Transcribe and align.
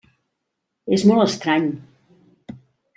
És 0.97 1.05
molt 1.11 1.27
estrany. 1.27 1.69